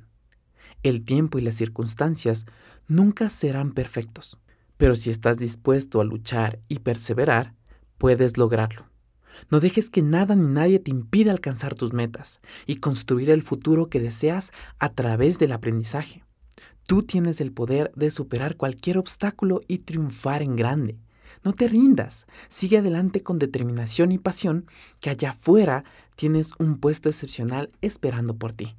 El 0.83 1.05
tiempo 1.05 1.39
y 1.39 1.43
las 1.43 1.55
circunstancias 1.55 2.47
nunca 2.93 3.31
serán 3.31 3.73
perfectos, 3.73 4.39
pero 4.77 4.97
si 4.97 5.11
estás 5.11 5.39
dispuesto 5.39 6.01
a 6.01 6.05
luchar 6.05 6.61
y 6.69 6.81
perseverar, 6.81 7.55
puedes 7.99 8.37
lograrlo. 8.37 8.87
No 9.51 9.61
dejes 9.61 9.89
que 9.89 10.03
nada 10.03 10.37
ni 10.37 10.47
nadie 10.47 10.79
te 10.79 10.91
impida 10.91 11.33
alcanzar 11.33 11.75
tus 11.75 11.95
metas 11.95 12.41
y 12.67 12.77
construir 12.77 13.31
el 13.31 13.43
futuro 13.43 13.89
que 13.89 13.99
deseas 13.99 14.53
a 14.79 14.91
través 14.93 15.39
del 15.39 15.53
aprendizaje. 15.53 16.23
Tú 16.87 17.03
tienes 17.03 17.41
el 17.41 17.53
poder 17.53 17.93
de 17.97 18.11
superar 18.11 18.57
cualquier 18.57 18.99
obstáculo 18.99 19.63
y 19.69 19.79
triunfar 19.79 20.43
en 20.43 20.55
grande. 20.57 20.99
No 21.45 21.55
te 21.55 21.69
rindas, 21.69 22.27
sigue 22.49 22.79
adelante 22.79 23.23
con 23.23 23.39
determinación 23.39 24.13
y 24.13 24.19
pasión, 24.19 24.67
que 25.01 25.09
allá 25.09 25.31
afuera 25.31 25.85
tienes 26.15 26.53
un 26.59 26.79
puesto 26.79 27.09
excepcional 27.09 27.71
esperando 27.81 28.37
por 28.37 28.53
ti. 28.53 28.77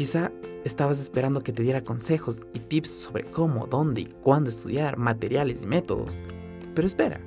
Quizá 0.00 0.32
estabas 0.64 0.98
esperando 0.98 1.42
que 1.42 1.52
te 1.52 1.62
diera 1.62 1.84
consejos 1.84 2.40
y 2.54 2.60
tips 2.60 2.88
sobre 2.88 3.24
cómo, 3.24 3.66
dónde 3.66 4.00
y 4.00 4.06
cuándo 4.06 4.48
estudiar, 4.48 4.96
materiales 4.96 5.62
y 5.62 5.66
métodos. 5.66 6.22
Pero 6.74 6.86
espera, 6.86 7.20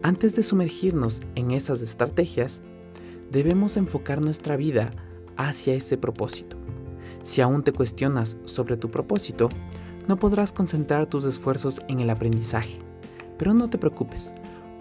antes 0.00 0.36
de 0.36 0.44
sumergirnos 0.44 1.22
en 1.34 1.50
esas 1.50 1.82
estrategias, 1.82 2.62
debemos 3.32 3.76
enfocar 3.76 4.24
nuestra 4.24 4.56
vida 4.56 4.92
hacia 5.36 5.74
ese 5.74 5.98
propósito. 5.98 6.56
Si 7.22 7.40
aún 7.40 7.64
te 7.64 7.72
cuestionas 7.72 8.38
sobre 8.44 8.76
tu 8.76 8.92
propósito, 8.92 9.48
no 10.06 10.16
podrás 10.16 10.52
concentrar 10.52 11.08
tus 11.08 11.24
esfuerzos 11.24 11.80
en 11.88 11.98
el 11.98 12.10
aprendizaje. 12.10 12.78
Pero 13.38 13.54
no 13.54 13.68
te 13.68 13.78
preocupes, 13.78 14.32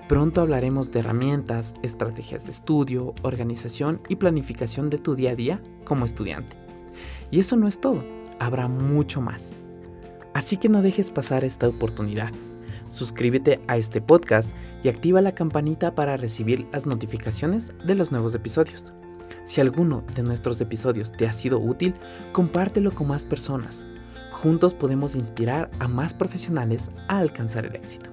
pronto 0.07 0.39
hablaremos 0.39 0.91
de 0.91 0.99
herramientas, 0.99 1.73
estrategias 1.81 2.45
de 2.45 2.51
estudio, 2.51 3.15
organización 3.23 4.01
y 4.07 4.17
planificación 4.17 4.91
de 4.91 4.99
tu 4.99 5.15
día 5.15 5.31
a 5.31 5.35
día 5.35 5.63
como 5.83 6.05
estudiante. 6.05 6.62
Y 7.31 7.39
eso 7.39 7.55
no 7.57 7.67
es 7.67 7.79
todo, 7.79 8.03
habrá 8.39 8.67
mucho 8.67 9.21
más. 9.21 9.53
Así 10.33 10.57
que 10.57 10.69
no 10.69 10.81
dejes 10.81 11.11
pasar 11.11 11.43
esta 11.43 11.67
oportunidad. 11.67 12.31
Suscríbete 12.87 13.61
a 13.67 13.77
este 13.77 14.01
podcast 14.01 14.55
y 14.83 14.89
activa 14.89 15.21
la 15.21 15.35
campanita 15.35 15.95
para 15.95 16.17
recibir 16.17 16.67
las 16.71 16.85
notificaciones 16.85 17.73
de 17.85 17.95
los 17.95 18.11
nuevos 18.11 18.35
episodios. 18.35 18.93
Si 19.45 19.61
alguno 19.61 20.03
de 20.15 20.23
nuestros 20.23 20.59
episodios 20.61 21.11
te 21.11 21.27
ha 21.27 21.33
sido 21.33 21.59
útil, 21.59 21.93
compártelo 22.31 22.93
con 22.93 23.07
más 23.07 23.25
personas. 23.25 23.85
Juntos 24.31 24.73
podemos 24.73 25.15
inspirar 25.15 25.69
a 25.79 25.87
más 25.87 26.13
profesionales 26.13 26.91
a 27.07 27.19
alcanzar 27.19 27.65
el 27.65 27.75
éxito. 27.75 28.09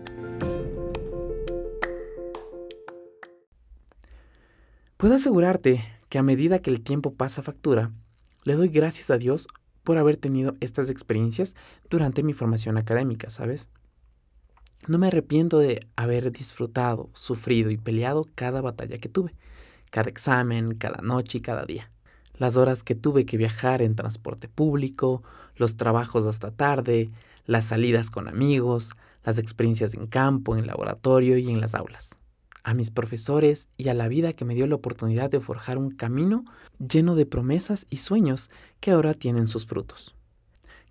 Puedo 4.97 5.15
asegurarte 5.15 5.83
que 6.09 6.19
a 6.19 6.23
medida 6.23 6.59
que 6.59 6.71
el 6.71 6.83
tiempo 6.83 7.15
pasa 7.15 7.43
factura, 7.43 7.91
le 8.45 8.55
doy 8.55 8.69
gracias 8.69 9.11
a 9.11 9.19
Dios 9.19 9.49
por 9.83 9.99
haber 9.99 10.17
tenido 10.17 10.57
estas 10.61 10.91
experiencias 10.91 11.55
durante 11.89 12.23
mi 12.23 12.33
formación 12.33 12.79
académica, 12.79 13.31
¿sabes? 13.31 13.69
No 14.89 14.99
me 14.99 15.09
arrepiento 15.09 15.59
de 15.59 15.87
haber 15.97 16.33
disfrutado, 16.33 17.11
sufrido 17.13 17.71
y 17.71 17.77
peleado 17.77 18.27
cada 18.35 18.61
batalla 18.61 18.99
que 18.99 19.09
tuve, 19.09 19.35
cada 19.91 20.09
examen, 20.09 20.75
cada 20.75 21.03
noche 21.03 21.39
y 21.39 21.43
cada 21.43 21.65
día. 21.65 21.91
Las 22.35 22.57
horas 22.57 22.83
que 22.83 22.95
tuve 22.95 23.27
que 23.27 23.37
viajar 23.37 23.83
en 23.83 23.95
transporte 23.95 24.49
público, 24.49 25.23
los 25.57 25.77
trabajos 25.77 26.27
hasta 26.27 26.51
tarde, 26.51 27.11
las 27.45 27.67
salidas 27.67 28.11
con 28.11 28.29
amigos, 28.29 28.93
las 29.23 29.39
experiencias 29.39 29.95
en 29.95 30.07
campo, 30.07 30.57
en 30.57 30.67
laboratorio 30.67 31.37
y 31.37 31.51
en 31.51 31.61
las 31.61 31.75
aulas 31.75 32.21
a 32.65 32.75
mis 32.75 32.91
profesores 32.91 33.69
y 33.77 33.89
a 33.89 33.95
la 33.95 34.09
vida 34.09 34.33
que 34.33 34.45
me 34.45 34.55
dio 34.55 34.67
la 34.67 34.75
oportunidad 34.75 35.31
de 35.31 35.41
forjar 35.41 35.79
un 35.79 35.91
camino 35.91 36.45
lleno 36.79 37.15
de 37.15 37.27
promesas 37.27 37.87
y 37.91 37.99
sueños 37.99 38.51
que 38.81 38.91
ahora 38.91 39.15
tienen 39.15 39.47
sus 39.47 39.67
frutos. 39.67 40.15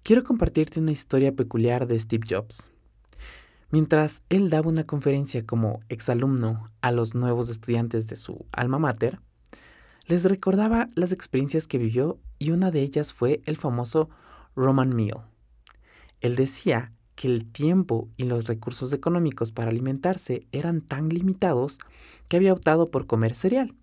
Quiero 0.03 0.23
compartirte 0.23 0.79
una 0.79 0.91
historia 0.91 1.35
peculiar 1.35 1.87
de 1.87 1.99
Steve 1.99 2.25
Jobs. 2.29 2.71
Mientras 3.71 4.23
él 4.29 4.49
daba 4.49 4.69
una 4.69 4.85
conferencia 4.85 5.45
como 5.45 5.81
exalumno 5.89 6.71
a 6.81 6.91
los 6.91 7.13
nuevos 7.13 7.49
estudiantes 7.49 8.07
de 8.07 8.15
su 8.15 8.45
alma 8.51 8.79
mater, 8.79 9.19
les 10.07 10.23
recordaba 10.23 10.87
las 10.95 11.11
experiencias 11.11 11.67
que 11.67 11.77
vivió 11.77 12.19
y 12.39 12.49
una 12.49 12.71
de 12.71 12.81
ellas 12.81 13.13
fue 13.13 13.41
el 13.45 13.57
famoso 13.57 14.09
Roman 14.55 14.95
Meal. 14.95 15.21
Él 16.21 16.35
decía 16.35 16.91
que 17.19 17.27
el 17.27 17.51
tiempo 17.51 18.07
y 18.15 18.23
los 18.23 18.47
recursos 18.47 18.93
económicos 18.93 19.51
para 19.51 19.71
alimentarse 19.71 20.47
eran 20.53 20.79
tan 20.79 21.09
limitados 21.09 21.77
que 22.29 22.37
había 22.37 22.53
optado 22.53 22.91
por 22.91 23.07
comer 23.07 23.35
cereal, 23.35 23.75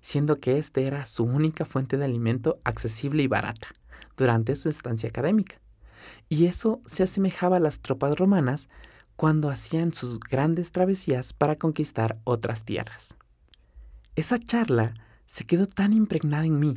siendo 0.00 0.40
que 0.40 0.58
este 0.58 0.88
era 0.88 1.06
su 1.06 1.22
única 1.22 1.64
fuente 1.64 1.98
de 1.98 2.04
alimento 2.04 2.58
accesible 2.64 3.22
y 3.22 3.28
barata 3.28 3.68
durante 4.16 4.56
su 4.56 4.68
estancia 4.68 5.08
académica. 5.08 5.60
Y 6.28 6.46
eso 6.46 6.82
se 6.84 7.04
asemejaba 7.04 7.58
a 7.58 7.60
las 7.60 7.78
tropas 7.78 8.16
romanas 8.16 8.68
cuando 9.14 9.50
hacían 9.50 9.92
sus 9.92 10.18
grandes 10.18 10.72
travesías 10.72 11.32
para 11.32 11.54
conquistar 11.54 12.18
otras 12.24 12.64
tierras. 12.64 13.14
Esa 14.16 14.36
charla 14.36 14.94
se 15.26 15.44
quedó 15.44 15.68
tan 15.68 15.92
impregnada 15.92 16.44
en 16.44 16.58
mí 16.58 16.74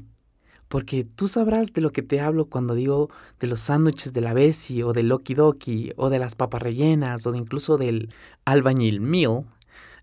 porque 0.73 1.03
tú 1.03 1.27
sabrás 1.27 1.71
de 1.71 1.81
lo 1.81 1.91
que 1.91 2.01
te 2.01 2.19
hablo 2.19 2.47
cuando 2.47 2.73
digo 2.73 3.11
de 3.39 3.45
los 3.45 3.59
sándwiches 3.59 4.11
de 4.11 4.21
la 4.21 4.33
Bessie 4.33 4.83
o 4.83 4.91
del 4.91 5.09
Loki 5.09 5.35
Doki 5.35 5.91
o 5.97 6.09
de 6.09 6.17
las 6.17 6.33
papas 6.33 6.63
rellenas 6.63 7.27
o 7.27 7.31
de 7.31 7.37
incluso 7.37 7.77
del 7.77 8.09
albañil 8.43 8.99
meal, 8.99 9.45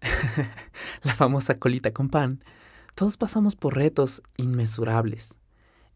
la 1.03 1.13
famosa 1.13 1.59
colita 1.59 1.93
con 1.93 2.09
pan. 2.09 2.45
Todos 2.95 3.17
pasamos 3.17 3.57
por 3.57 3.75
retos 3.75 4.23
inmesurables 4.37 5.39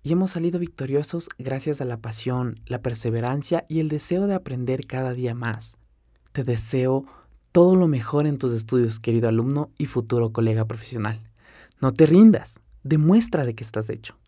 y 0.03 0.11
hemos 0.11 0.33
salido 0.33 0.59
victoriosos 0.59 1.29
gracias 1.39 1.81
a 1.81 1.85
la 1.85 1.99
pasión, 1.99 2.59
la 2.67 2.83
perseverancia 2.83 3.67
y 3.69 3.79
el 3.79 3.89
deseo 3.89 4.27
de 4.27 4.35
aprender 4.35 4.89
cada 4.89 5.13
día 5.13 5.37
más. 5.37 5.77
Te 6.33 6.43
deseo 6.43 7.05
todo 7.53 7.77
lo 7.77 7.87
mejor 7.87 8.27
en 8.27 8.39
tus 8.39 8.51
estudios, 8.51 8.99
querido 8.99 9.29
alumno 9.29 9.71
y 9.79 9.87
futuro 9.87 10.33
colega 10.33 10.65
profesional. 10.65 11.21
No 11.81 11.93
te 11.93 12.07
rindas. 12.07 12.59
demuestra 12.83 13.45
de 13.45 13.55
qué 13.55 13.63
estás 13.63 13.89
hecho. 13.89 14.19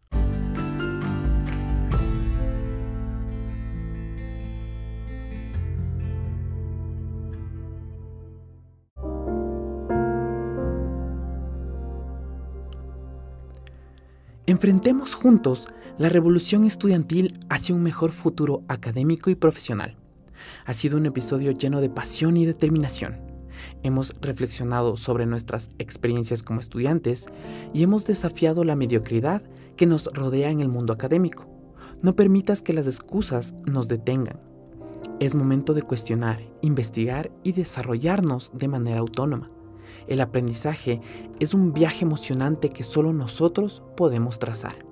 Enfrentemos 14.49 15.17
juntos 15.17 15.67
la 15.99 16.09
revolución 16.09 16.65
estudiantil 16.65 17.41
hacia 17.49 17.75
un 17.75 17.83
mejor 17.83 18.13
futuro 18.13 18.63
académico 18.69 19.29
y 19.29 19.35
profesional. 19.35 19.97
Ha 20.65 20.73
sido 20.73 20.99
un 20.99 21.07
episodio 21.07 21.51
lleno 21.51 21.81
de 21.81 21.91
pasión 21.91 22.37
y 22.37 22.47
determinación. 22.47 23.19
Hemos 23.83 24.13
reflexionado 24.21 24.97
sobre 24.97 25.27
nuestras 25.27 25.71
experiencias 25.79 26.45
como 26.45 26.61
estudiantes 26.61 27.27
y 27.75 27.83
hemos 27.83 28.07
desafiado 28.07 28.63
la 28.63 28.77
mediocridad 28.77 29.43
que 29.75 29.87
nos 29.87 30.05
rodea 30.05 30.51
en 30.51 30.61
el 30.61 30.69
mundo 30.69 30.93
académico. 30.93 31.49
No 32.01 32.15
permitas 32.15 32.63
que 32.63 32.73
las 32.73 32.87
excusas 32.87 33.53
nos 33.65 33.89
detengan. 33.89 34.39
Es 35.19 35.35
momento 35.35 35.75
de 35.75 35.83
cuestionar, 35.83 36.41
investigar 36.63 37.33
y 37.43 37.51
desarrollarnos 37.51 38.53
de 38.55 38.69
manera 38.69 39.01
autónoma. 39.01 39.51
El 40.07 40.21
aprendizaje 40.21 41.01
es 41.41 41.55
un 41.55 41.73
viaje 41.73 42.05
emocionante 42.05 42.71
que 42.71 42.85
solo 42.85 43.13
nosotros 43.13 43.83
podemos 43.97 44.39
trazar. 44.39 44.87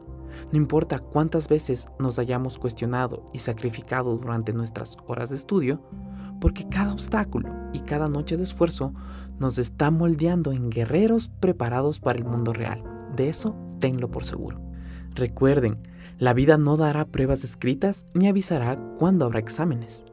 No 0.52 0.58
importa 0.58 0.98
cuántas 0.98 1.48
veces 1.48 1.88
nos 1.98 2.18
hayamos 2.18 2.58
cuestionado 2.58 3.24
y 3.32 3.38
sacrificado 3.38 4.16
durante 4.16 4.52
nuestras 4.52 4.96
horas 5.06 5.30
de 5.30 5.36
estudio, 5.36 5.80
porque 6.40 6.68
cada 6.68 6.92
obstáculo 6.92 7.50
y 7.72 7.80
cada 7.80 8.08
noche 8.08 8.36
de 8.36 8.42
esfuerzo 8.42 8.92
nos 9.38 9.58
está 9.58 9.90
moldeando 9.90 10.52
en 10.52 10.70
guerreros 10.70 11.28
preparados 11.40 12.00
para 12.00 12.18
el 12.18 12.24
mundo 12.24 12.52
real. 12.52 12.82
De 13.16 13.28
eso 13.28 13.56
tenlo 13.78 14.10
por 14.10 14.24
seguro. 14.24 14.60
Recuerden, 15.14 15.78
la 16.18 16.34
vida 16.34 16.58
no 16.58 16.76
dará 16.76 17.06
pruebas 17.06 17.44
escritas 17.44 18.06
ni 18.14 18.28
avisará 18.28 18.76
cuándo 18.98 19.24
habrá 19.24 19.40
exámenes. 19.40 20.04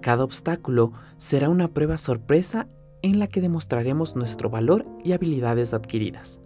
Cada 0.00 0.24
obstáculo 0.24 0.92
será 1.16 1.48
una 1.48 1.68
prueba 1.68 1.98
sorpresa 1.98 2.68
en 3.02 3.18
la 3.18 3.26
que 3.26 3.40
demostraremos 3.40 4.16
nuestro 4.16 4.50
valor 4.50 4.86
y 5.04 5.12
habilidades 5.12 5.74
adquiridas. 5.74 6.40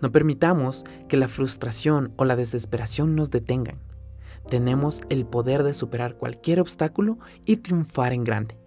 No 0.00 0.12
permitamos 0.12 0.84
que 1.08 1.16
la 1.16 1.28
frustración 1.28 2.12
o 2.16 2.24
la 2.24 2.36
desesperación 2.36 3.14
nos 3.14 3.30
detengan. 3.30 3.78
Tenemos 4.48 5.02
el 5.08 5.26
poder 5.26 5.62
de 5.62 5.74
superar 5.74 6.16
cualquier 6.16 6.60
obstáculo 6.60 7.18
y 7.44 7.56
triunfar 7.56 8.12
en 8.12 8.24
grande. 8.24 8.58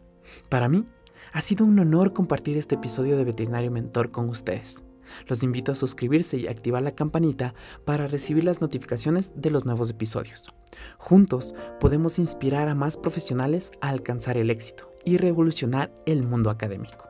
Para 0.50 0.68
mí, 0.68 0.86
ha 1.34 1.42
sido 1.42 1.66
un 1.66 1.78
honor 1.80 2.14
compartir 2.14 2.58
este 2.58 2.76
episodio 2.76 3.18
de 3.18 3.24
Veterinario 3.24 3.72
Mentor 3.72 4.12
con 4.12 4.30
ustedes. 4.30 4.84
Los 5.28 5.44
invito 5.44 5.72
a 5.72 5.76
suscribirse 5.76 6.38
y 6.38 6.48
activar 6.48 6.82
la 6.82 6.96
campanita 6.96 7.54
para 7.86 8.08
recibir 8.08 8.44
las 8.44 8.62
notificaciones 8.62 9.32
de 9.36 9.52
los 9.52 9.66
nuevos 9.66 9.90
episodios. 9.90 10.54
Juntos 10.98 11.56
podemos 11.80 12.20
inspirar 12.20 12.68
a 12.68 12.76
más 12.76 12.98
profesionales 12.98 13.72
a 13.82 13.90
alcanzar 13.90 14.38
el 14.38 14.50
éxito 14.50 14.92
y 15.06 15.18
revolucionar 15.18 15.94
el 16.06 16.24
mundo 16.24 16.50
académico. 16.50 17.07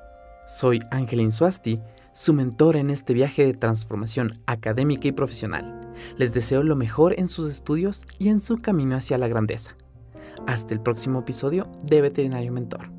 Soy 0.48 0.80
Angelin 0.92 1.34
Suasti, 1.34 1.82
su 2.14 2.32
mentor 2.32 2.78
en 2.78 2.90
este 2.90 3.14
viaje 3.14 3.46
de 3.46 3.54
transformación 3.54 4.42
académica 4.46 5.10
y 5.10 5.12
profesional. 5.12 5.94
Les 6.16 6.34
deseo 6.34 6.64
lo 6.64 6.78
mejor 6.78 7.20
en 7.20 7.28
sus 7.28 7.50
estudios 7.50 8.06
y 8.18 8.30
en 8.30 8.40
su 8.40 8.58
camino 8.60 8.96
hacia 8.96 9.18
la 9.18 9.28
grandeza. 9.28 9.76
Hasta 10.48 10.74
el 10.74 10.80
próximo 10.80 11.20
episodio 11.20 11.70
de 11.84 12.00
Veterinario 12.00 12.54
Mentor. 12.54 12.97